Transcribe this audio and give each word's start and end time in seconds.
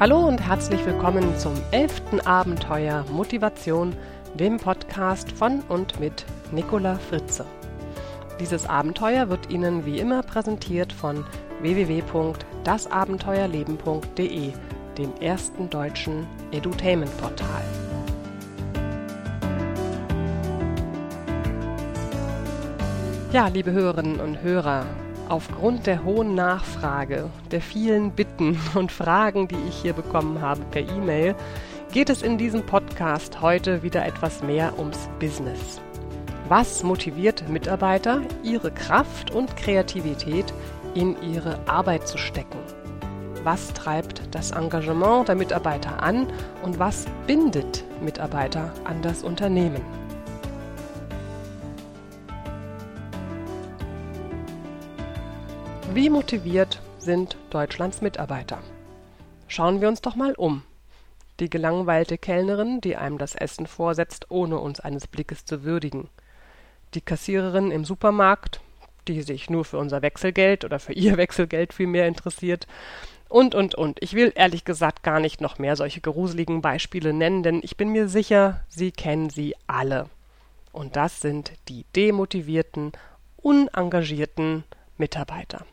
Hallo 0.00 0.26
und 0.26 0.40
herzlich 0.40 0.84
willkommen 0.86 1.36
zum 1.36 1.52
elften 1.72 2.22
Abenteuer 2.22 3.04
Motivation, 3.10 3.94
dem 4.32 4.56
Podcast 4.56 5.30
von 5.30 5.60
und 5.68 6.00
mit 6.00 6.24
Nicola 6.52 6.94
Fritze. 6.94 7.44
Dieses 8.40 8.64
Abenteuer 8.64 9.28
wird 9.28 9.50
Ihnen 9.50 9.84
wie 9.84 9.98
immer 9.98 10.22
präsentiert 10.22 10.90
von 10.90 11.26
www.dasabenteuerleben.de, 11.60 14.52
dem 14.96 15.14
ersten 15.20 15.68
deutschen 15.68 16.26
Edutainment-Portal. 16.50 17.62
Ja, 23.34 23.48
liebe 23.48 23.72
Hörerinnen 23.72 24.18
und 24.18 24.40
Hörer, 24.40 24.86
Aufgrund 25.30 25.86
der 25.86 26.02
hohen 26.02 26.34
Nachfrage, 26.34 27.30
der 27.52 27.60
vielen 27.60 28.10
Bitten 28.10 28.58
und 28.74 28.90
Fragen, 28.90 29.46
die 29.46 29.68
ich 29.68 29.76
hier 29.76 29.92
bekommen 29.92 30.40
habe 30.40 30.62
per 30.72 30.82
E-Mail, 30.82 31.36
geht 31.92 32.10
es 32.10 32.22
in 32.22 32.36
diesem 32.36 32.66
Podcast 32.66 33.40
heute 33.40 33.84
wieder 33.84 34.04
etwas 34.04 34.42
mehr 34.42 34.76
ums 34.76 35.08
Business. 35.20 35.80
Was 36.48 36.82
motiviert 36.82 37.48
Mitarbeiter, 37.48 38.22
ihre 38.42 38.72
Kraft 38.72 39.30
und 39.30 39.56
Kreativität 39.56 40.52
in 40.94 41.14
ihre 41.22 41.60
Arbeit 41.68 42.08
zu 42.08 42.18
stecken? 42.18 42.58
Was 43.44 43.72
treibt 43.72 44.22
das 44.32 44.50
Engagement 44.50 45.28
der 45.28 45.36
Mitarbeiter 45.36 46.02
an 46.02 46.26
und 46.64 46.80
was 46.80 47.06
bindet 47.28 47.84
Mitarbeiter 48.00 48.72
an 48.82 49.00
das 49.00 49.22
Unternehmen? 49.22 50.09
Wie 56.00 56.08
motiviert 56.08 56.80
sind 56.96 57.36
Deutschlands 57.50 58.00
Mitarbeiter? 58.00 58.62
Schauen 59.48 59.82
wir 59.82 59.88
uns 59.88 60.00
doch 60.00 60.16
mal 60.16 60.32
um. 60.32 60.62
Die 61.40 61.50
gelangweilte 61.50 62.16
Kellnerin, 62.16 62.80
die 62.80 62.96
einem 62.96 63.18
das 63.18 63.34
Essen 63.34 63.66
vorsetzt, 63.66 64.30
ohne 64.30 64.56
uns 64.60 64.80
eines 64.80 65.06
Blickes 65.06 65.44
zu 65.44 65.62
würdigen. 65.62 66.08
Die 66.94 67.02
Kassiererin 67.02 67.70
im 67.70 67.84
Supermarkt, 67.84 68.62
die 69.08 69.20
sich 69.20 69.50
nur 69.50 69.66
für 69.66 69.76
unser 69.76 70.00
Wechselgeld 70.00 70.64
oder 70.64 70.78
für 70.78 70.94
ihr 70.94 71.16
Wechselgeld 71.18 71.74
vielmehr 71.74 72.08
interessiert. 72.08 72.66
Und, 73.28 73.54
und, 73.54 73.74
und. 73.74 74.02
Ich 74.02 74.14
will 74.14 74.32
ehrlich 74.34 74.64
gesagt 74.64 75.02
gar 75.02 75.20
nicht 75.20 75.42
noch 75.42 75.58
mehr 75.58 75.76
solche 75.76 76.00
gruseligen 76.00 76.62
Beispiele 76.62 77.12
nennen, 77.12 77.42
denn 77.42 77.60
ich 77.62 77.76
bin 77.76 77.90
mir 77.90 78.08
sicher, 78.08 78.64
Sie 78.68 78.90
kennen 78.90 79.28
sie 79.28 79.54
alle. 79.66 80.08
Und 80.72 80.96
das 80.96 81.20
sind 81.20 81.52
die 81.68 81.84
demotivierten, 81.94 82.92
unengagierten 83.42 84.64
Mitarbeiter. 84.96 85.66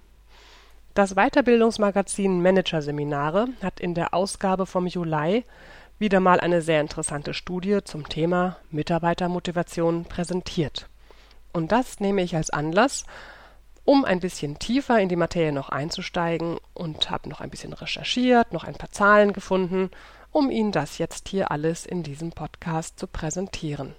Das 0.97 1.13
Weiterbildungsmagazin 1.13 2.41
Managerseminare 2.41 3.49
hat 3.61 3.79
in 3.79 3.93
der 3.93 4.15
Ausgabe 4.15 4.65
vom 4.65 4.87
Juli 4.87 5.45
wieder 5.99 6.19
mal 6.19 6.39
eine 6.39 6.63
sehr 6.63 6.81
interessante 6.81 7.35
Studie 7.35 7.83
zum 7.83 8.09
Thema 8.09 8.57
Mitarbeitermotivation 8.71 10.05
präsentiert. 10.05 10.89
Und 11.53 11.71
das 11.71 11.99
nehme 11.99 12.23
ich 12.23 12.35
als 12.35 12.49
Anlass, 12.49 13.05
um 13.85 14.05
ein 14.05 14.19
bisschen 14.19 14.57
tiefer 14.57 14.99
in 14.99 15.07
die 15.07 15.15
Materie 15.15 15.51
noch 15.51 15.69
einzusteigen 15.69 16.57
und 16.73 17.11
habe 17.11 17.29
noch 17.29 17.41
ein 17.41 17.51
bisschen 17.51 17.73
recherchiert, 17.73 18.51
noch 18.51 18.63
ein 18.63 18.73
paar 18.73 18.89
Zahlen 18.89 19.33
gefunden, 19.33 19.91
um 20.31 20.49
Ihnen 20.49 20.71
das 20.71 20.97
jetzt 20.97 21.27
hier 21.27 21.51
alles 21.51 21.85
in 21.85 22.01
diesem 22.01 22.31
Podcast 22.31 22.97
zu 22.97 23.05
präsentieren. 23.05 23.93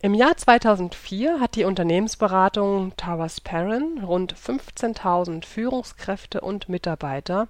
Im 0.00 0.14
Jahr 0.14 0.36
2004 0.36 1.40
hat 1.40 1.56
die 1.56 1.64
Unternehmensberatung 1.64 2.96
Towers 2.96 3.40
Perrin 3.40 4.00
rund 4.00 4.32
15.000 4.32 5.44
Führungskräfte 5.44 6.40
und 6.40 6.68
Mitarbeiter 6.68 7.48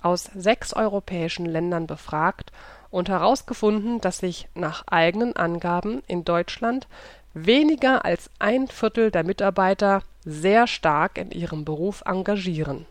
aus 0.00 0.30
sechs 0.32 0.72
europäischen 0.72 1.46
Ländern 1.46 1.88
befragt 1.88 2.52
und 2.90 3.08
herausgefunden, 3.08 4.00
dass 4.00 4.18
sich 4.18 4.48
nach 4.54 4.86
eigenen 4.86 5.34
Angaben 5.34 6.04
in 6.06 6.24
Deutschland 6.24 6.86
weniger 7.34 8.04
als 8.04 8.30
ein 8.38 8.68
Viertel 8.68 9.10
der 9.10 9.24
Mitarbeiter 9.24 10.04
sehr 10.24 10.68
stark 10.68 11.18
in 11.18 11.32
ihrem 11.32 11.64
Beruf 11.64 12.04
engagieren. 12.06 12.86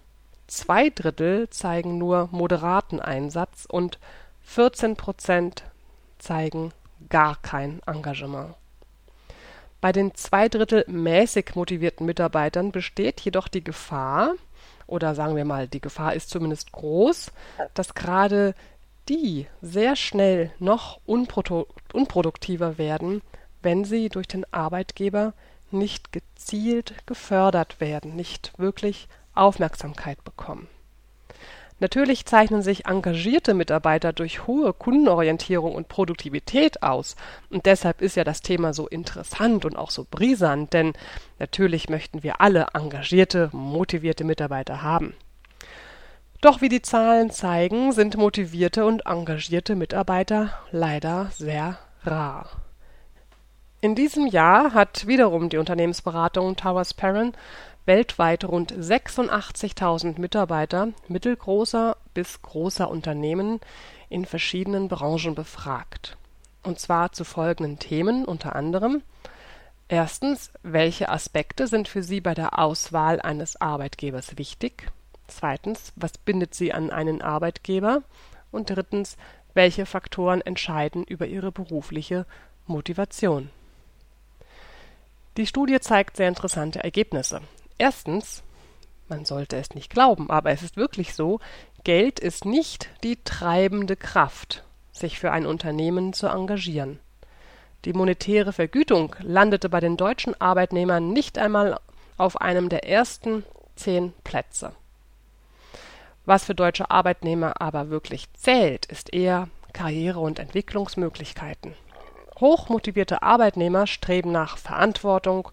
Zwei 0.48 0.90
Drittel 0.90 1.50
zeigen 1.52 1.98
nur 1.98 2.28
moderaten 2.34 3.00
Einsatz 3.00 3.66
und 3.66 3.98
14 4.42 4.98
Prozent 4.98 5.64
zeigen 6.18 6.74
gar 7.08 7.38
kein 7.38 7.80
Engagement 7.86 8.59
bei 9.81 9.91
den 9.91 10.13
zwei 10.16 10.50
Drittel 10.50 10.84
mäßig 10.88 11.56
motivierten 11.56 12.06
Mitarbeitern 12.06 12.72
besteht 12.72 13.22
jedoch 13.22 13.47
die 13.47 13.63
Gefahr, 13.63 14.34
oder 14.88 15.16
sagen 15.16 15.35
wir 15.35 15.45
mal, 15.45 15.67
die 15.67 15.81
Gefahr 15.81 16.13
ist 16.13 16.29
zumindest 16.29 16.72
groß, 16.72 17.31
dass 17.73 17.94
gerade 17.94 18.56
die 19.07 19.47
sehr 19.62 19.95
schnell 19.95 20.51
noch 20.59 21.00
unprodu 21.06 21.66
unproduktiver 21.94 22.78
werden, 22.78 23.22
wenn 23.62 23.84
sie 23.84 24.09
durch 24.09 24.28
den 24.28 24.45
Arbeitgeber 24.53 25.34
nicht 25.72 26.11
gezielt 26.11 26.96
gefördert 27.06 27.79
werden, 27.79 28.16
nicht 28.16 28.53
wirklich 28.57 29.07
Aufmerksamkeit 29.34 30.23
bekommen. 30.23 30.67
Natürlich 31.79 32.25
zeichnen 32.25 32.62
sich 32.62 32.85
engagierte 32.88 33.53
Mitarbeiter 33.53 34.12
durch 34.12 34.47
hohe 34.47 34.73
Kundenorientierung 34.73 35.73
und 35.73 35.88
Produktivität 35.88 36.84
aus. 36.84 37.16
Und 37.50 37.66
deshalb 37.66 38.01
ist 38.01 38.16
ja 38.16 38.25
das 38.25 38.41
Thema 38.41 38.73
so 38.73 38.88
interessant 38.88 39.63
und 39.63 39.78
auch 39.78 39.90
so 39.90 40.06
brisant, 40.09 40.73
denn 40.73 40.94
natürlich 41.40 41.90
möchten 41.90 42.22
wir 42.22 42.41
alle 42.41 42.67
engagierte, 42.73 43.50
motivierte 43.53 44.25
Mitarbeiter 44.25 44.81
haben. 44.81 45.13
Doch 46.41 46.62
wie 46.62 46.69
die 46.69 46.81
Zahlen 46.81 47.31
zeigen, 47.31 47.91
sind 47.91 48.17
motivierte 48.17 48.85
und 48.85 49.06
engagierte 49.06 49.75
Mitarbeiter 49.75 50.53
leider 50.72 51.31
sehr 51.34 51.78
rar. 52.03 52.50
In 53.81 53.96
diesem 53.96 54.28
Jahr 54.28 54.73
hat 54.73 55.07
wiederum 55.07 55.47
die 55.47 55.57
Unternehmensberatung 55.57 56.57
Towers 56.57 56.94
Perrin 56.94 57.31
weltweit 57.90 58.46
rund 58.46 58.72
86.000 58.72 60.22
Mitarbeiter 60.22 60.90
mittelgroßer 61.08 61.98
bis 62.14 62.40
großer 62.44 62.88
Unternehmen 62.88 63.60
in 64.10 64.26
verschiedenen 64.26 64.90
Branchen 64.90 65.34
befragt. 65.34 66.16
Und 66.62 66.80
zwar 66.80 67.14
zu 67.14 67.24
folgenden 67.24 67.80
Themen 67.80 68.26
unter 68.26 68.56
anderem 68.56 69.02
Erstens, 69.92 70.52
welche 70.62 71.10
Aspekte 71.10 71.66
sind 71.66 71.88
für 71.88 72.04
Sie 72.04 72.22
bei 72.22 72.36
der 72.36 72.60
Auswahl 72.60 73.20
eines 73.22 73.60
Arbeitgebers 73.60 74.38
wichtig? 74.38 74.92
Zweitens, 75.26 75.92
was 75.96 76.16
bindet 76.20 76.54
Sie 76.54 76.72
an 76.72 76.92
einen 76.92 77.24
Arbeitgeber? 77.24 78.04
Und 78.52 78.70
drittens, 78.70 79.18
welche 79.56 79.88
Faktoren 79.88 80.42
entscheiden 80.42 81.06
über 81.06 81.26
Ihre 81.26 81.52
berufliche 81.52 82.28
Motivation? 82.68 83.50
Die 85.38 85.48
Studie 85.48 85.80
zeigt 85.80 86.18
sehr 86.18 86.28
interessante 86.28 86.84
Ergebnisse. 86.84 87.42
Erstens, 87.79 88.44
man 89.07 89.25
sollte 89.25 89.56
es 89.56 89.73
nicht 89.73 89.90
glauben, 89.90 90.29
aber 90.29 90.51
es 90.51 90.62
ist 90.62 90.78
wirklich 90.78 91.16
so, 91.16 91.40
Geld 91.85 92.19
ist 92.19 92.44
nicht 92.45 92.90
die 93.03 93.17
treibende 93.23 93.95
Kraft, 93.95 94.66
sich 94.91 95.17
für 95.17 95.31
ein 95.31 95.45
Unternehmen 95.45 96.12
zu 96.13 96.28
engagieren. 96.28 97.00
Die 97.85 97.94
monetäre 97.94 98.51
Vergütung 98.51 99.16
landete 99.22 99.69
bei 99.69 99.79
den 99.79 99.95
deutschen 99.95 100.40
Arbeitnehmern 100.41 101.13
nicht 101.13 101.38
einmal 101.38 101.79
auf 102.17 102.41
einem 102.41 102.67
der 102.67 102.88
ersten 102.88 103.45
zehn 103.78 104.13
Plätze. 104.25 104.73
Was 106.25 106.44
für 106.44 106.53
deutsche 106.53 106.91
Arbeitnehmer 106.91 107.61
aber 107.61 107.90
wirklich 107.90 108.31
zählt, 108.34 108.85
ist 108.88 109.13
eher 109.13 109.47
Karriere 109.72 110.19
und 110.19 110.38
Entwicklungsmöglichkeiten. 110.38 111.73
Hochmotivierte 112.41 113.23
Arbeitnehmer 113.23 113.88
streben 113.88 114.34
nach 114.34 114.57
Verantwortung 114.57 115.50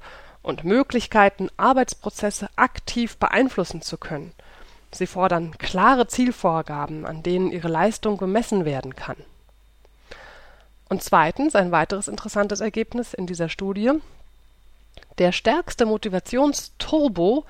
und 0.46 0.62
Möglichkeiten, 0.62 1.48
Arbeitsprozesse 1.56 2.48
aktiv 2.54 3.16
beeinflussen 3.16 3.82
zu 3.82 3.98
können. 3.98 4.32
Sie 4.92 5.08
fordern 5.08 5.58
klare 5.58 6.06
Zielvorgaben, 6.06 7.04
an 7.04 7.24
denen 7.24 7.50
ihre 7.50 7.66
Leistung 7.66 8.16
gemessen 8.16 8.64
werden 8.64 8.94
kann. 8.94 9.16
Und 10.88 11.02
zweitens, 11.02 11.56
ein 11.56 11.72
weiteres 11.72 12.06
interessantes 12.06 12.60
Ergebnis 12.60 13.12
in 13.12 13.26
dieser 13.26 13.48
Studie, 13.48 13.90
der 15.18 15.32
stärkste 15.32 15.84
Motivationsturbo 15.84 17.44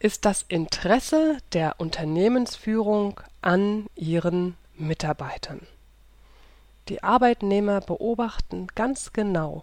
ist 0.00 0.24
das 0.24 0.44
Interesse 0.48 1.38
der 1.52 1.76
Unternehmensführung 1.78 3.20
an 3.40 3.86
ihren 3.94 4.56
Mitarbeitern. 4.74 5.60
Die 6.88 7.04
Arbeitnehmer 7.04 7.80
beobachten 7.80 8.66
ganz 8.74 9.12
genau, 9.12 9.62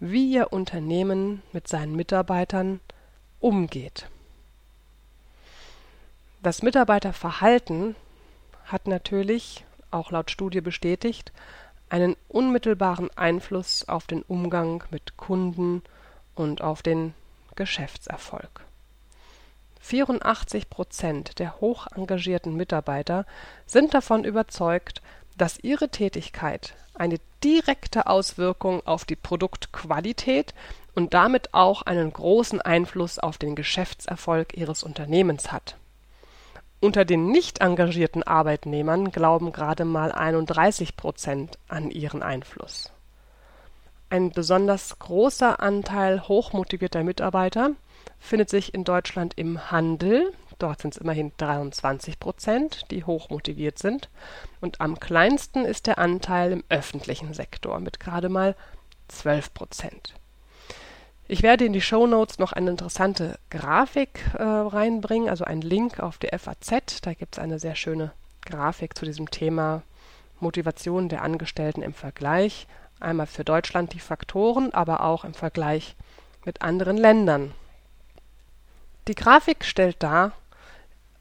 wie 0.00 0.32
Ihr 0.32 0.52
Unternehmen 0.52 1.42
mit 1.52 1.68
seinen 1.68 1.94
Mitarbeitern 1.94 2.80
umgeht. 3.38 4.08
Das 6.42 6.62
Mitarbeiterverhalten 6.62 7.94
hat 8.64 8.86
natürlich, 8.86 9.64
auch 9.90 10.10
laut 10.10 10.30
Studie 10.30 10.62
bestätigt, 10.62 11.32
einen 11.90 12.16
unmittelbaren 12.28 13.10
Einfluss 13.16 13.86
auf 13.88 14.06
den 14.06 14.22
Umgang 14.22 14.84
mit 14.90 15.16
Kunden 15.18 15.82
und 16.34 16.62
auf 16.62 16.82
den 16.82 17.14
Geschäftserfolg. 17.56 18.62
84 19.80 20.70
Prozent 20.70 21.38
der 21.38 21.60
hoch 21.60 21.86
engagierten 21.94 22.54
Mitarbeiter 22.54 23.26
sind 23.66 23.92
davon 23.92 24.24
überzeugt, 24.24 25.02
dass 25.36 25.58
ihre 25.58 25.88
Tätigkeit 25.88 26.74
eine 26.94 27.18
direkte 27.42 28.06
Auswirkung 28.06 28.86
auf 28.86 29.04
die 29.04 29.16
Produktqualität 29.16 30.54
und 30.94 31.14
damit 31.14 31.54
auch 31.54 31.82
einen 31.82 32.12
großen 32.12 32.60
Einfluss 32.60 33.18
auf 33.18 33.38
den 33.38 33.54
Geschäftserfolg 33.54 34.56
ihres 34.56 34.82
Unternehmens 34.82 35.52
hat. 35.52 35.76
Unter 36.80 37.04
den 37.04 37.30
nicht 37.30 37.60
engagierten 37.60 38.22
Arbeitnehmern 38.22 39.10
glauben 39.10 39.52
gerade 39.52 39.84
mal 39.84 40.12
31 40.12 40.96
Prozent 40.96 41.58
an 41.68 41.90
ihren 41.90 42.22
Einfluss. 42.22 42.90
Ein 44.08 44.30
besonders 44.30 44.98
großer 44.98 45.60
Anteil 45.60 46.26
hochmotivierter 46.26 47.04
Mitarbeiter 47.04 47.72
findet 48.18 48.48
sich 48.48 48.74
in 48.74 48.84
Deutschland 48.84 49.34
im 49.36 49.70
Handel, 49.70 50.32
dort 50.62 50.80
sind 50.80 50.94
es 50.94 51.00
immerhin 51.00 51.32
23 51.36 52.20
Prozent, 52.20 52.90
die 52.90 53.04
hochmotiviert 53.04 53.78
sind, 53.78 54.08
und 54.60 54.80
am 54.80 55.00
kleinsten 55.00 55.64
ist 55.64 55.86
der 55.86 55.98
Anteil 55.98 56.52
im 56.52 56.64
öffentlichen 56.68 57.34
Sektor 57.34 57.80
mit 57.80 58.00
gerade 58.00 58.28
mal 58.28 58.54
12 59.08 59.54
Prozent. 59.54 60.14
Ich 61.28 61.42
werde 61.44 61.64
in 61.64 61.72
die 61.72 61.80
Show 61.80 62.08
Notes 62.08 62.40
noch 62.40 62.52
eine 62.52 62.70
interessante 62.70 63.38
Grafik 63.50 64.20
äh, 64.34 64.42
reinbringen, 64.42 65.28
also 65.28 65.44
einen 65.44 65.62
Link 65.62 66.00
auf 66.00 66.18
die 66.18 66.36
FAZ. 66.36 67.02
Da 67.02 67.14
gibt 67.14 67.36
es 67.36 67.38
eine 67.38 67.60
sehr 67.60 67.76
schöne 67.76 68.10
Grafik 68.44 68.98
zu 68.98 69.04
diesem 69.04 69.30
Thema 69.30 69.82
Motivation 70.40 71.08
der 71.08 71.22
Angestellten 71.22 71.82
im 71.82 71.94
Vergleich. 71.94 72.66
Einmal 72.98 73.26
für 73.26 73.44
Deutschland 73.44 73.92
die 73.92 74.00
Faktoren, 74.00 74.74
aber 74.74 75.04
auch 75.04 75.24
im 75.24 75.34
Vergleich 75.34 75.94
mit 76.44 76.62
anderen 76.62 76.96
Ländern. 76.96 77.52
Die 79.06 79.14
Grafik 79.14 79.64
stellt 79.64 80.02
dar, 80.02 80.32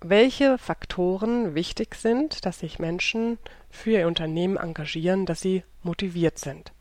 welche 0.01 0.57
Faktoren 0.57 1.55
wichtig 1.55 1.95
sind, 1.95 2.45
dass 2.45 2.59
sich 2.59 2.79
Menschen 2.79 3.37
für 3.69 3.91
ihr 3.91 4.07
Unternehmen 4.07 4.57
engagieren, 4.57 5.25
dass 5.25 5.41
sie 5.41 5.63
motiviert 5.83 6.37
sind. 6.39 6.71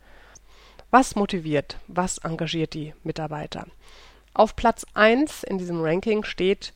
Was 0.90 1.16
motiviert, 1.16 1.78
was 1.86 2.18
engagiert 2.18 2.74
die 2.74 2.94
Mitarbeiter? 3.02 3.66
Auf 4.34 4.56
Platz 4.56 4.86
1 4.94 5.42
in 5.42 5.58
diesem 5.58 5.82
Ranking 5.82 6.24
steht 6.24 6.72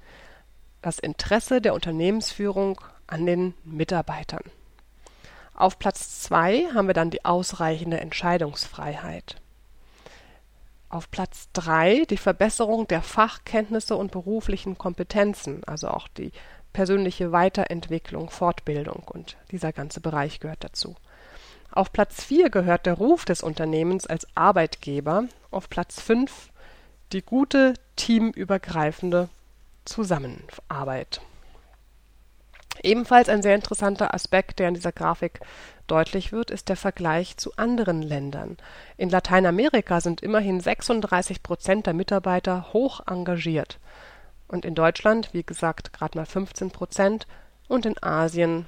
das 0.83 0.99
Interesse 0.99 1.61
der 1.61 1.75
Unternehmensführung 1.75 2.81
an 3.07 3.25
den 3.25 3.55
Mitarbeitern. 3.65 4.43
Auf 5.55 5.79
Platz 5.79 6.23
2 6.23 6.71
haben 6.75 6.87
wir 6.89 6.95
dann 6.95 7.11
die 7.11 7.25
ausreichende 7.25 8.01
Entscheidungsfreiheit. 8.01 9.42
Auf 10.93 11.11
Platz 11.11 11.49
3 11.55 12.05
die 12.05 12.19
Verbesserung 12.19 12.87
der 12.87 13.01
Fachkenntnisse 13.01 13.97
und 13.97 14.13
beruflichen 14.13 14.77
Kompetenzen, 14.77 15.65
also 15.65 15.89
auch 15.89 16.07
die 16.07 16.33
persönliche 16.75 17.33
Weiterentwicklung, 17.33 18.29
Fortbildung 18.29 19.05
und 19.07 19.39
dieser 19.51 19.73
ganze 19.73 20.03
Bereich 20.03 20.39
gehört 20.39 20.63
dazu. 20.63 20.95
Auf 21.71 21.95
Platz 21.95 22.23
4 22.25 22.51
gehört 22.51 22.85
der 22.85 22.93
Ruf 22.93 23.25
des 23.25 23.43
Unternehmens 23.43 24.07
als 24.07 24.27
Arbeitgeber, 24.35 25.25
auf 25.51 25.71
Platz 25.71 25.99
5 25.99 26.51
die 27.15 27.23
gute 27.23 27.73
teamübergreifende 27.97 29.31
Zusammenarbeit. 29.87 31.23
Ebenfalls 32.83 33.29
ein 33.29 33.43
sehr 33.43 33.55
interessanter 33.55 34.15
Aspekt, 34.15 34.59
der 34.59 34.69
in 34.69 34.75
dieser 34.75 34.93
Grafik 34.93 35.41
deutlich 35.87 36.33
wird, 36.33 36.51
ist 36.51 36.69
der 36.69 36.77
Vergleich 36.77 37.37
zu 37.37 37.57
anderen 37.57 38.03
Ländern. 38.03 38.57
In 38.97 39.11
Lateinamerika 39.11 40.01
sind 40.01 40.23
immerhin 40.23 40.61
36 40.61 41.43
Prozent 41.43 41.87
der 41.87 41.95
Mitarbeiter 41.95 42.73
hoch 42.73 43.01
engagiert. 43.07 43.79
Und 44.49 44.65
in 44.65 44.75
Deutschland, 44.75 45.33
wie 45.33 45.43
gesagt, 45.43 45.93
gerade 45.93 46.19
mal 46.19 46.27
15 46.27 46.71
Prozent. 46.71 47.27
Und 47.69 47.87
in 47.87 48.03
Asien, 48.03 48.67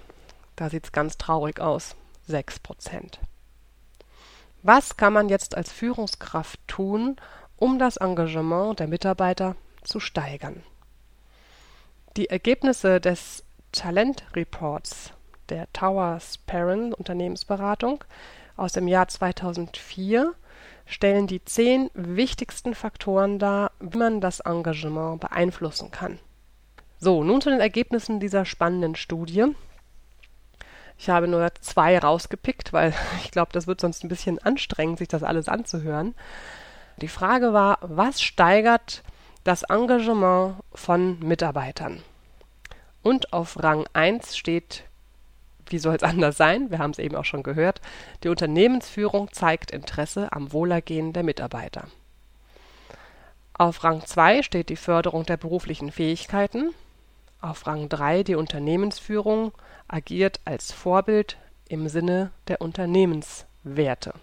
da 0.56 0.70
sieht 0.70 0.84
es 0.84 0.92
ganz 0.92 1.18
traurig 1.18 1.60
aus, 1.60 1.96
6 2.26 2.60
Prozent. 2.60 3.20
Was 4.62 4.96
kann 4.96 5.12
man 5.12 5.28
jetzt 5.28 5.56
als 5.56 5.72
Führungskraft 5.72 6.58
tun, 6.66 7.16
um 7.56 7.78
das 7.78 7.98
Engagement 7.98 8.80
der 8.80 8.88
Mitarbeiter 8.88 9.56
zu 9.82 10.00
steigern? 10.00 10.62
Die 12.16 12.30
Ergebnisse 12.30 13.00
des 13.00 13.43
Talent 13.74 14.22
Reports 14.36 15.12
der 15.48 15.70
Towers 15.72 16.38
Perrin 16.38 16.94
Unternehmensberatung 16.94 18.04
aus 18.56 18.72
dem 18.72 18.86
Jahr 18.86 19.08
2004 19.08 20.32
stellen 20.86 21.26
die 21.26 21.44
zehn 21.44 21.90
wichtigsten 21.92 22.76
Faktoren 22.76 23.40
dar, 23.40 23.72
wie 23.80 23.98
man 23.98 24.20
das 24.20 24.40
Engagement 24.40 25.20
beeinflussen 25.20 25.90
kann. 25.90 26.20
So, 27.00 27.24
nun 27.24 27.40
zu 27.40 27.50
den 27.50 27.60
Ergebnissen 27.60 28.20
dieser 28.20 28.44
spannenden 28.44 28.94
Studie. 28.94 29.46
Ich 30.96 31.10
habe 31.10 31.26
nur 31.26 31.50
zwei 31.60 31.98
rausgepickt, 31.98 32.72
weil 32.72 32.94
ich 33.24 33.32
glaube, 33.32 33.50
das 33.52 33.66
wird 33.66 33.80
sonst 33.80 34.04
ein 34.04 34.08
bisschen 34.08 34.38
anstrengend, 34.38 34.98
sich 34.98 35.08
das 35.08 35.24
alles 35.24 35.48
anzuhören. 35.48 36.14
Die 36.98 37.08
Frage 37.08 37.52
war, 37.52 37.78
was 37.82 38.22
steigert 38.22 39.02
das 39.42 39.64
Engagement 39.64 40.58
von 40.72 41.18
Mitarbeitern? 41.18 42.02
Und 43.04 43.34
auf 43.34 43.62
Rang 43.62 43.84
1 43.92 44.34
steht, 44.34 44.82
wie 45.66 45.78
soll 45.78 45.94
es 45.94 46.02
anders 46.12 46.36
sein, 46.36 46.70
wir 46.70 46.78
haben 46.78 46.90
es 46.90 46.98
eben 46.98 47.14
auch 47.14 47.24
schon 47.24 47.44
gehört, 47.44 47.80
die 48.24 48.28
Unternehmensführung 48.28 49.30
zeigt 49.30 49.70
Interesse 49.70 50.32
am 50.32 50.52
Wohlergehen 50.52 51.12
der 51.12 51.22
Mitarbeiter. 51.22 51.86
Auf 53.52 53.84
Rang 53.84 54.04
2 54.04 54.42
steht 54.42 54.70
die 54.70 54.76
Förderung 54.76 55.24
der 55.26 55.36
beruflichen 55.36 55.92
Fähigkeiten. 55.92 56.74
Auf 57.40 57.66
Rang 57.66 57.88
3 57.88 58.24
die 58.24 58.34
Unternehmensführung 58.34 59.52
agiert 59.86 60.40
als 60.46 60.72
Vorbild 60.72 61.36
im 61.68 61.88
Sinne 61.88 62.30
der 62.48 62.62
Unternehmenswerte. 62.62 64.14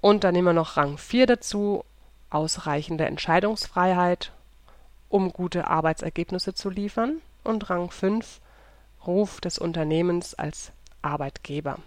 Und 0.00 0.24
dann 0.24 0.34
nehmen 0.34 0.48
wir 0.48 0.52
noch 0.52 0.76
Rang 0.76 0.98
4 0.98 1.26
dazu, 1.26 1.84
ausreichende 2.28 3.06
Entscheidungsfreiheit, 3.06 4.32
um 5.08 5.32
gute 5.32 5.68
Arbeitsergebnisse 5.68 6.54
zu 6.54 6.68
liefern. 6.68 7.22
Und 7.44 7.70
Rang 7.70 7.90
5, 7.90 8.40
Ruf 9.06 9.40
des 9.40 9.58
Unternehmens 9.58 10.34
als 10.34 10.72
Arbeitgeber. 11.02 11.78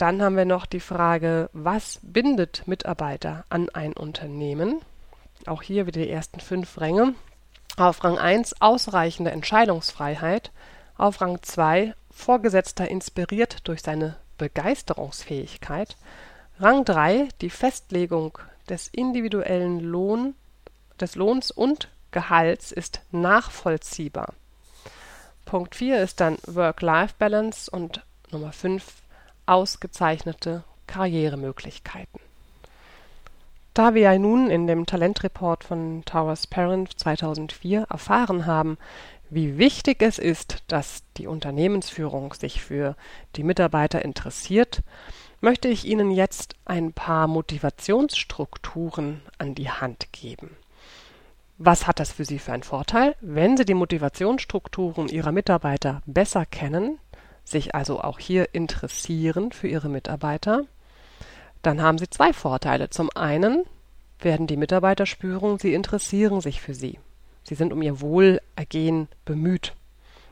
Dann 0.00 0.22
haben 0.22 0.36
wir 0.36 0.46
noch 0.46 0.64
die 0.64 0.80
Frage, 0.80 1.50
was 1.52 2.00
bindet 2.02 2.66
Mitarbeiter 2.66 3.44
an 3.50 3.68
ein 3.68 3.92
Unternehmen? 3.92 4.80
Auch 5.46 5.62
hier 5.62 5.86
wieder 5.86 6.00
die 6.00 6.10
ersten 6.10 6.40
fünf 6.40 6.80
Ränge. 6.80 7.14
Auf 7.76 8.02
Rang 8.02 8.18
1 8.18 8.60
ausreichende 8.62 9.30
Entscheidungsfreiheit. 9.30 10.52
Auf 10.96 11.20
Rang 11.20 11.42
2 11.42 11.94
Vorgesetzter 12.10 12.90
inspiriert 12.90 13.68
durch 13.68 13.82
seine 13.82 14.16
Begeisterungsfähigkeit. 14.38 15.96
Rang 16.58 16.84
3 16.84 17.28
die 17.40 17.50
Festlegung 17.50 18.38
des 18.68 18.88
individuellen 18.88 19.80
Lohn, 19.80 20.34
des 20.98 21.14
Lohns 21.14 21.50
und 21.50 21.88
Gehalts 22.10 22.72
ist 22.72 23.00
nachvollziehbar. 23.10 24.34
Punkt 25.44 25.74
4 25.74 26.02
ist 26.02 26.20
dann 26.20 26.38
Work-Life-Balance 26.46 27.70
und 27.70 28.04
Nummer 28.30 28.52
5 28.52 28.84
ausgezeichnete 29.46 30.64
Karrieremöglichkeiten. 30.86 32.20
Da 33.74 33.94
wir 33.94 34.02
ja 34.02 34.18
nun 34.18 34.50
in 34.50 34.66
dem 34.66 34.86
Talentreport 34.86 35.64
von 35.64 36.02
Towers 36.04 36.46
Parent 36.46 36.98
2004 36.98 37.86
erfahren 37.88 38.46
haben, 38.46 38.78
wie 39.30 39.58
wichtig 39.58 40.02
es 40.02 40.18
ist, 40.18 40.64
dass 40.66 41.04
die 41.16 41.28
Unternehmensführung 41.28 42.34
sich 42.34 42.62
für 42.62 42.96
die 43.36 43.44
Mitarbeiter 43.44 44.04
interessiert, 44.04 44.82
möchte 45.40 45.68
ich 45.68 45.84
Ihnen 45.84 46.10
jetzt 46.10 46.56
ein 46.64 46.92
paar 46.92 47.28
Motivationsstrukturen 47.28 49.22
an 49.38 49.54
die 49.54 49.70
Hand 49.70 50.12
geben. 50.12 50.56
Was 51.62 51.86
hat 51.86 52.00
das 52.00 52.10
für 52.10 52.24
Sie 52.24 52.38
für 52.38 52.54
einen 52.54 52.62
Vorteil? 52.62 53.14
Wenn 53.20 53.58
Sie 53.58 53.66
die 53.66 53.74
Motivationsstrukturen 53.74 55.08
Ihrer 55.08 55.30
Mitarbeiter 55.30 56.00
besser 56.06 56.46
kennen, 56.46 56.98
sich 57.44 57.74
also 57.74 58.00
auch 58.00 58.18
hier 58.18 58.54
interessieren 58.54 59.52
für 59.52 59.68
Ihre 59.68 59.90
Mitarbeiter, 59.90 60.62
dann 61.60 61.82
haben 61.82 61.98
Sie 61.98 62.08
zwei 62.08 62.32
Vorteile. 62.32 62.88
Zum 62.88 63.10
einen 63.14 63.64
werden 64.20 64.46
die 64.46 64.56
Mitarbeiter 64.56 65.04
spüren, 65.04 65.58
sie 65.58 65.74
interessieren 65.74 66.40
sich 66.40 66.62
für 66.62 66.72
sie. 66.72 66.98
Sie 67.42 67.56
sind 67.56 67.74
um 67.74 67.82
ihr 67.82 68.00
Wohlergehen 68.00 69.08
bemüht. 69.26 69.74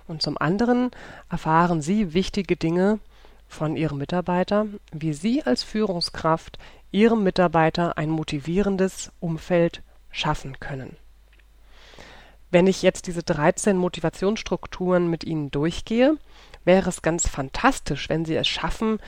Und 0.06 0.22
zum 0.22 0.38
anderen 0.38 0.90
erfahren 1.28 1.82
Sie 1.82 2.14
wichtige 2.14 2.56
Dinge 2.56 3.00
von 3.48 3.76
Ihrem 3.76 3.98
Mitarbeiter, 3.98 4.66
wie 4.92 5.12
Sie 5.12 5.42
als 5.42 5.62
Führungskraft 5.62 6.58
Ihrem 6.90 7.22
Mitarbeiter 7.22 7.98
ein 7.98 8.08
motivierendes 8.08 9.12
Umfeld 9.20 9.82
schaffen 10.10 10.58
können. 10.58 10.96
Wenn 12.50 12.66
ich 12.66 12.82
jetzt 12.82 13.06
diese 13.06 13.22
13 13.22 13.76
Motivationsstrukturen 13.76 15.08
mit 15.08 15.24
Ihnen 15.24 15.50
durchgehe, 15.50 16.16
wäre 16.64 16.88
es 16.88 17.02
ganz 17.02 17.28
fantastisch, 17.28 18.08
wenn 18.08 18.24
Sie 18.24 18.36
es 18.36 18.48
schaffen, 18.48 19.00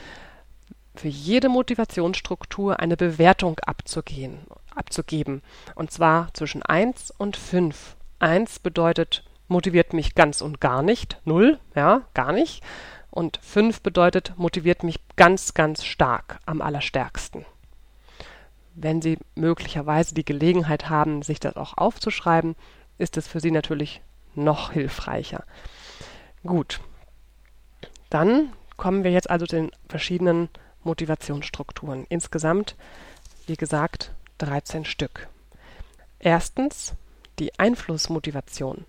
für 0.95 1.07
jede 1.07 1.49
Motivationsstruktur 1.49 2.79
eine 2.79 2.97
Bewertung 2.97 3.59
abzugehen. 3.59 4.39
abzugeben. 4.75 5.41
Und 5.75 5.91
zwar 5.91 6.33
zwischen 6.33 6.63
1 6.63 7.11
und 7.17 7.35
5. 7.35 7.95
1 8.19 8.59
bedeutet 8.59 9.23
motiviert 9.47 9.93
mich 9.93 10.15
ganz 10.15 10.41
und 10.41 10.61
gar 10.61 10.81
nicht, 10.81 11.19
0, 11.25 11.59
ja, 11.75 12.03
gar 12.13 12.31
nicht. 12.31 12.63
Und 13.09 13.39
5 13.41 13.81
bedeutet 13.81 14.33
motiviert 14.37 14.83
mich 14.83 14.99
ganz, 15.17 15.53
ganz 15.53 15.83
stark, 15.83 16.39
am 16.45 16.61
allerstärksten. 16.61 17.45
Wenn 18.73 19.01
Sie 19.01 19.17
möglicherweise 19.35 20.15
die 20.15 20.23
Gelegenheit 20.23 20.89
haben, 20.89 21.21
sich 21.21 21.41
das 21.41 21.57
auch 21.57 21.77
aufzuschreiben, 21.77 22.55
ist 22.97 23.17
es 23.17 23.27
für 23.27 23.39
Sie 23.39 23.51
natürlich 23.51 24.01
noch 24.35 24.71
hilfreicher. 24.71 25.43
Gut. 26.43 26.79
Dann 28.09 28.53
kommen 28.77 29.03
wir 29.03 29.11
jetzt 29.11 29.29
also 29.29 29.45
zu 29.45 29.55
den 29.55 29.71
verschiedenen 29.87 30.49
Motivationsstrukturen. 30.83 32.05
Insgesamt, 32.09 32.75
wie 33.47 33.55
gesagt, 33.55 34.11
13 34.39 34.85
Stück. 34.85 35.27
Erstens 36.19 36.93
die 37.39 37.57
Einflussmotivation. 37.59 38.85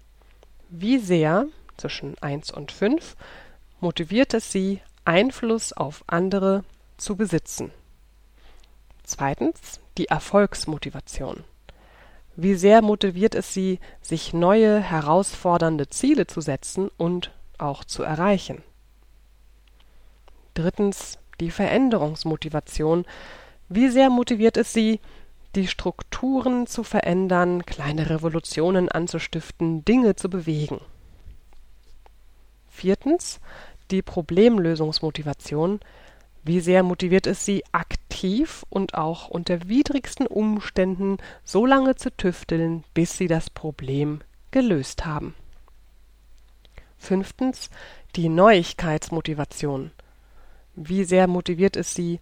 Wie 0.68 0.98
sehr, 0.98 1.46
zwischen 1.76 2.16
1 2.22 2.50
und 2.50 2.72
5, 2.72 3.16
motiviert 3.80 4.34
es 4.34 4.50
Sie, 4.52 4.80
Einfluss 5.04 5.72
auf 5.72 6.04
andere 6.06 6.64
zu 6.96 7.16
besitzen? 7.16 7.72
Zweitens 9.04 9.80
die 9.98 10.06
Erfolgsmotivation. 10.06 11.44
Wie 12.34 12.54
sehr 12.54 12.80
motiviert 12.82 13.34
es 13.34 13.52
Sie, 13.52 13.78
sich 14.00 14.32
neue, 14.32 14.80
herausfordernde 14.80 15.88
Ziele 15.88 16.26
zu 16.26 16.40
setzen 16.40 16.88
und 16.96 17.30
auch 17.58 17.84
zu 17.84 18.02
erreichen? 18.02 18.62
Drittens 20.54 21.18
die 21.40 21.50
Veränderungsmotivation. 21.50 23.04
Wie 23.68 23.88
sehr 23.88 24.10
motiviert 24.10 24.56
es 24.56 24.72
Sie, 24.72 25.00
die 25.54 25.66
Strukturen 25.66 26.66
zu 26.66 26.82
verändern, 26.82 27.66
kleine 27.66 28.08
Revolutionen 28.08 28.88
anzustiften, 28.88 29.84
Dinge 29.84 30.16
zu 30.16 30.30
bewegen? 30.30 30.80
Viertens 32.68 33.40
die 33.90 34.02
Problemlösungsmotivation. 34.02 35.80
Wie 36.44 36.60
sehr 36.60 36.82
motiviert 36.82 37.28
es 37.28 37.44
Sie, 37.44 37.62
aktiv 37.70 38.64
und 38.68 38.94
auch 38.94 39.28
unter 39.28 39.68
widrigsten 39.68 40.26
Umständen 40.26 41.18
so 41.44 41.66
lange 41.66 41.94
zu 41.94 42.10
tüfteln, 42.16 42.82
bis 42.94 43.16
Sie 43.16 43.28
das 43.28 43.48
Problem 43.48 44.22
gelöst 44.50 45.04
haben? 45.04 45.36
Fünftens 46.98 47.70
die 48.16 48.28
Neuigkeitsmotivation. 48.28 49.92
Wie 50.74 51.04
sehr 51.04 51.28
motiviert 51.28 51.76
es 51.76 51.94
Sie, 51.94 52.18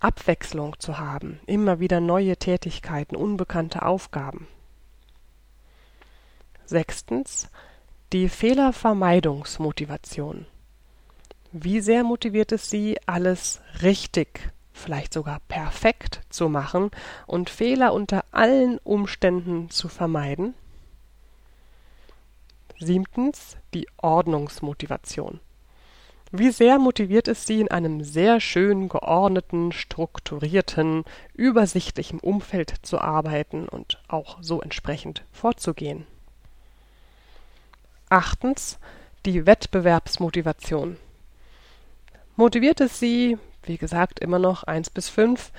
Abwechslung 0.00 0.78
zu 0.78 0.98
haben, 0.98 1.40
immer 1.46 1.80
wieder 1.80 2.00
neue 2.00 2.36
Tätigkeiten, 2.36 3.16
unbekannte 3.16 3.82
Aufgaben. 3.82 4.46
Sechstens 6.66 7.48
die 8.12 8.28
Fehlervermeidungsmotivation. 8.28 10.44
Wie 11.56 11.80
sehr 11.80 12.02
motiviert 12.02 12.50
es 12.50 12.68
Sie, 12.68 12.98
alles 13.06 13.60
richtig, 13.80 14.50
vielleicht 14.72 15.14
sogar 15.14 15.38
perfekt 15.46 16.22
zu 16.28 16.48
machen 16.48 16.90
und 17.28 17.48
Fehler 17.48 17.94
unter 17.94 18.24
allen 18.32 18.78
Umständen 18.78 19.70
zu 19.70 19.86
vermeiden? 19.86 20.54
Siebtens 22.80 23.56
die 23.72 23.86
Ordnungsmotivation. 23.98 25.38
Wie 26.32 26.50
sehr 26.50 26.80
motiviert 26.80 27.28
es 27.28 27.46
Sie, 27.46 27.60
in 27.60 27.70
einem 27.70 28.02
sehr 28.02 28.40
schön 28.40 28.88
geordneten, 28.88 29.70
strukturierten, 29.70 31.04
übersichtlichen 31.34 32.18
Umfeld 32.18 32.74
zu 32.82 32.98
arbeiten 32.98 33.68
und 33.68 34.02
auch 34.08 34.38
so 34.40 34.60
entsprechend 34.60 35.22
vorzugehen? 35.30 36.04
Achtens 38.10 38.80
die 39.24 39.46
Wettbewerbsmotivation. 39.46 40.96
Motiviert 42.36 42.80
es 42.80 42.98
Sie, 42.98 43.38
wie 43.62 43.78
gesagt 43.78 44.18
immer 44.18 44.40
noch 44.40 44.64
eins 44.64 44.90
bis 44.90 45.08
fünf, 45.08 45.52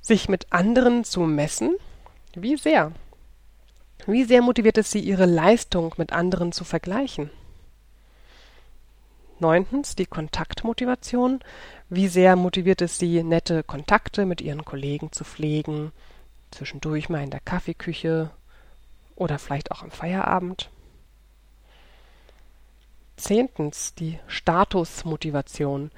sich 0.00 0.28
mit 0.28 0.52
anderen 0.52 1.02
zu 1.02 1.20
messen? 1.22 1.74
Wie 2.34 2.56
sehr? 2.56 2.92
Wie 4.06 4.22
sehr 4.22 4.40
motiviert 4.40 4.78
es 4.78 4.90
Sie, 4.92 5.00
Ihre 5.00 5.26
Leistung 5.26 5.94
mit 5.96 6.12
anderen 6.12 6.52
zu 6.52 6.62
vergleichen? 6.62 7.30
Neuntens 9.40 9.96
die 9.96 10.06
Kontaktmotivation. 10.06 11.40
Wie 11.88 12.06
sehr 12.06 12.36
motiviert 12.36 12.82
es 12.82 13.00
Sie, 13.00 13.24
nette 13.24 13.64
Kontakte 13.64 14.24
mit 14.24 14.40
Ihren 14.40 14.64
Kollegen 14.64 15.10
zu 15.10 15.24
pflegen, 15.24 15.90
zwischendurch 16.52 17.08
mal 17.08 17.24
in 17.24 17.30
der 17.30 17.40
Kaffeeküche 17.40 18.30
oder 19.16 19.40
vielleicht 19.40 19.72
auch 19.72 19.82
am 19.82 19.90
Feierabend? 19.90 20.70
Zehntens 23.22 23.94
die 23.94 24.18
Statusmotivation. 24.26 25.92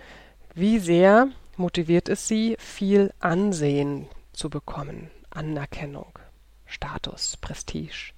Wie 0.55 0.79
sehr 0.79 1.29
motiviert 1.57 2.11
es 2.11 2.29
Sie, 2.29 2.55
viel 2.59 3.15
Ansehen 3.19 4.09
zu 4.35 4.51
bekommen, 4.51 5.11
Anerkennung, 5.31 6.19
Status, 6.67 7.39
Prestige? 7.39 8.13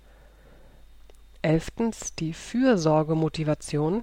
Elftens 1.40 2.16
die 2.16 2.32
Fürsorgemotivation. 2.32 4.02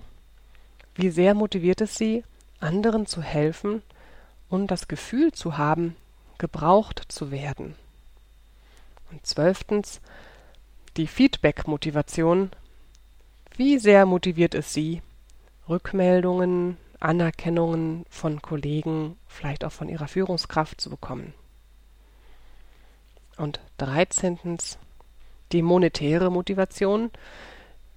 Wie 0.96 1.10
sehr 1.10 1.34
motiviert 1.34 1.82
es 1.82 1.96
Sie, 1.96 2.24
anderen 2.62 3.06
zu 3.06 3.22
helfen 3.22 3.82
und 4.48 4.68
das 4.68 4.88
Gefühl 4.88 5.34
zu 5.34 5.58
haben, 5.58 5.98
gebraucht 6.38 7.04
zu 7.10 7.30
werden? 7.30 7.76
Und 9.12 9.26
zwölftens 9.26 10.00
die 10.96 11.08
Feedback-Motivation. 11.08 12.52
Wie 13.56 13.78
sehr 13.78 14.08
motiviert 14.08 14.56
es 14.56 14.74
Sie, 14.74 15.04
Rückmeldungen, 15.70 16.78
Anerkennungen 17.00 18.04
von 18.10 18.42
Kollegen, 18.42 19.16
vielleicht 19.28 19.64
auch 19.64 19.72
von 19.72 19.90
Ihrer 19.90 20.08
Führungskraft 20.08 20.82
zu 20.82 20.90
bekommen? 20.90 21.36
Und 23.38 23.60
dreizehntens 23.78 24.80
die 25.52 25.62
monetäre 25.62 26.32
Motivation. 26.32 27.12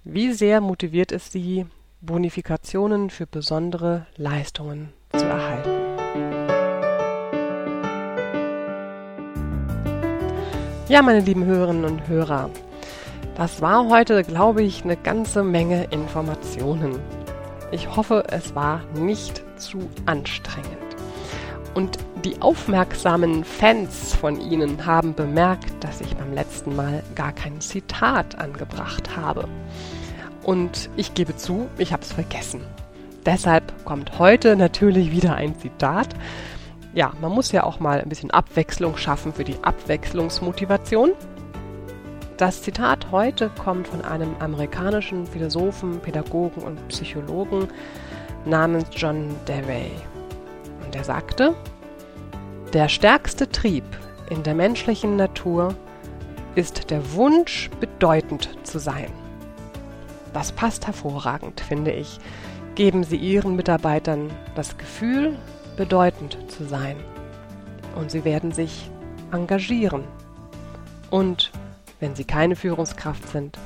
Wie 0.03 0.31
sehr 0.31 0.61
motiviert 0.61 1.11
es 1.11 1.31
Sie, 1.31 1.65
Bonifikationen 2.01 3.09
für 3.09 3.25
besondere 3.25 4.05
Leistungen 4.15 4.93
zu 5.11 5.25
erhalten. 5.25 5.71
Ja, 10.87 11.01
meine 11.01 11.19
lieben 11.21 11.45
Hörerinnen 11.45 11.85
und 11.85 12.07
Hörer, 12.07 12.51
das 13.37 13.61
war 13.61 13.87
heute, 13.87 14.23
glaube 14.23 14.63
ich, 14.63 14.83
eine 14.83 14.97
ganze 14.97 15.43
Menge 15.43 15.83
Informationen. 15.91 16.99
Ich 17.69 17.95
hoffe, 17.95 18.23
es 18.31 18.55
war 18.55 18.81
nicht 18.95 19.43
zu 19.57 19.77
anstrengend. 20.07 20.67
Und 21.75 21.99
die 22.25 22.41
aufmerksamen 22.41 23.43
Fans 23.43 24.15
von 24.15 24.41
Ihnen 24.41 24.87
haben 24.87 25.13
bemerkt, 25.13 25.71
dass 25.83 26.01
ich 26.01 26.15
beim 26.15 26.33
letzten 26.33 26.75
Mal 26.75 27.03
gar 27.13 27.31
kein 27.31 27.61
Zitat 27.61 28.39
angebracht 28.39 29.15
habe. 29.15 29.47
Und 30.41 30.89
ich 30.95 31.13
gebe 31.13 31.35
zu, 31.35 31.67
ich 31.77 31.93
habe 31.93 32.01
es 32.01 32.13
vergessen. 32.13 32.61
Deshalb 33.23 33.85
kommt 33.85 34.17
heute 34.17 34.55
natürlich 34.55 35.11
wieder 35.11 35.35
ein 35.35 35.55
Zitat. 35.59 36.09
Ja, 36.95 37.13
man 37.21 37.33
muss 37.33 37.51
ja 37.51 37.65
auch 37.65 37.79
mal 37.79 38.01
ein 38.01 38.09
bisschen 38.09 38.31
Abwechslung 38.31 38.97
schaffen 38.97 39.31
für 39.31 39.43
die 39.43 39.61
Abwechslungsmotivation. 39.61 41.11
Das 42.37 42.61
Zitat 42.61 43.09
heute 43.09 43.49
kommt 43.49 43.87
von 43.87 44.03
einem 44.03 44.35
amerikanischen 44.37 45.25
Philosophen, 45.25 45.99
Pädagogen 45.99 46.61
und 46.61 46.87
Psychologen 46.89 47.67
namens 48.45 48.85
John 48.91 49.35
Dewey. 49.47 49.89
Und 50.85 50.95
er 50.95 51.03
sagte, 51.03 51.55
der 52.73 52.89
stärkste 52.89 53.49
Trieb 53.49 53.85
in 54.29 54.43
der 54.43 54.53
menschlichen 54.53 55.15
Natur 55.15 55.73
ist 56.53 56.91
der 56.91 57.13
Wunsch, 57.13 57.71
bedeutend 57.79 58.49
zu 58.61 58.77
sein. 58.77 59.11
Das 60.31 60.51
passt 60.51 60.85
hervorragend, 60.85 61.59
finde 61.59 61.91
ich. 61.91 62.19
Geben 62.75 63.03
Sie 63.03 63.17
Ihren 63.17 63.55
Mitarbeitern 63.55 64.29
das 64.53 64.77
Gefühl, 64.77 65.35
bedeutend 65.75 66.37
zu 66.49 66.65
sein. 66.65 66.97
Und 67.95 68.11
sie 68.11 68.23
werden 68.23 68.51
sich 68.51 68.91
engagieren. 69.31 70.03
Und 71.09 71.51
wenn 71.99 72.15
Sie 72.15 72.25
keine 72.25 72.55
Führungskraft 72.55 73.27
sind, 73.29 73.57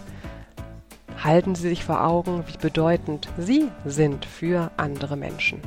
halten 1.24 1.56
Sie 1.56 1.70
sich 1.70 1.84
vor 1.84 2.04
Augen, 2.04 2.44
wie 2.48 2.58
bedeutend 2.58 3.28
Sie 3.38 3.70
sind 3.86 4.26
für 4.26 4.72
andere 4.78 5.18
Menschen. 5.18 5.62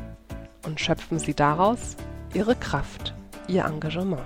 Und 0.67 0.81
schöpfen 0.81 1.19
Sie 1.19 1.35
daraus 1.35 1.97
Ihre 2.33 2.57
Kraft, 2.57 3.15
Ihr 3.49 3.65
Engagement. 3.65 4.23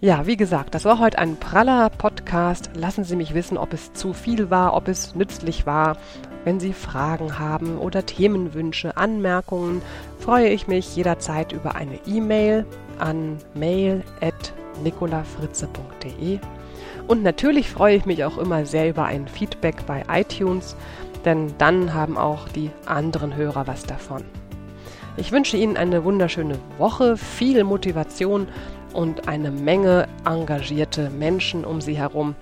Ja, 0.00 0.26
wie 0.26 0.36
gesagt, 0.36 0.76
das 0.76 0.84
war 0.84 1.00
heute 1.00 1.18
ein 1.18 1.36
praller 1.36 1.90
Podcast. 1.90 2.70
Lassen 2.74 3.02
Sie 3.02 3.16
mich 3.16 3.34
wissen, 3.34 3.58
ob 3.58 3.72
es 3.72 3.92
zu 3.94 4.12
viel 4.12 4.48
war, 4.48 4.74
ob 4.74 4.86
es 4.86 5.16
nützlich 5.16 5.66
war. 5.66 5.96
Wenn 6.44 6.60
Sie 6.60 6.72
Fragen 6.72 7.38
haben 7.40 7.78
oder 7.78 8.06
Themenwünsche, 8.06 8.96
Anmerkungen, 8.96 9.82
freue 10.20 10.50
ich 10.50 10.68
mich 10.68 10.94
jederzeit 10.94 11.52
über 11.52 11.74
eine 11.74 11.98
E-Mail 12.06 12.64
an 13.00 13.38
mail 13.54 14.04
nicolafritze.de. 14.82 16.38
Und 17.06 17.22
natürlich 17.22 17.70
freue 17.70 17.96
ich 17.96 18.06
mich 18.06 18.24
auch 18.24 18.38
immer 18.38 18.66
sehr 18.66 18.88
über 18.88 19.04
ein 19.04 19.28
Feedback 19.28 19.86
bei 19.86 20.04
iTunes, 20.10 20.76
denn 21.24 21.54
dann 21.58 21.94
haben 21.94 22.16
auch 22.16 22.48
die 22.48 22.70
anderen 22.86 23.34
Hörer 23.34 23.66
was 23.66 23.84
davon. 23.84 24.24
Ich 25.16 25.32
wünsche 25.32 25.56
Ihnen 25.56 25.76
eine 25.76 26.04
wunderschöne 26.04 26.58
Woche, 26.78 27.16
viel 27.16 27.64
Motivation 27.64 28.46
und 28.92 29.26
eine 29.26 29.50
Menge 29.50 30.06
engagierte 30.24 31.10
Menschen 31.10 31.64
um 31.64 31.80
Sie 31.80 31.96
herum. 31.98 32.36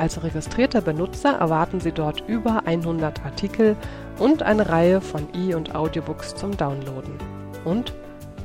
Als 0.00 0.20
registrierter 0.20 0.80
Benutzer 0.80 1.34
erwarten 1.34 1.78
Sie 1.78 1.92
dort 1.92 2.24
über 2.26 2.66
100 2.66 3.24
Artikel 3.24 3.76
und 4.18 4.42
eine 4.42 4.68
Reihe 4.68 5.00
von 5.00 5.28
E- 5.32 5.54
und 5.54 5.76
Audiobooks 5.76 6.34
zum 6.34 6.56
Downloaden. 6.56 7.14
Und 7.64 7.94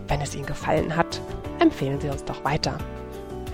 wenn 0.08 0.22
es 0.22 0.36
Ihnen 0.36 0.46
gefallen 0.46 0.96
hat, 0.96 1.20
empfehlen 1.58 2.00
Sie 2.00 2.10
uns 2.10 2.24
doch 2.26 2.44
weiter. 2.44 2.78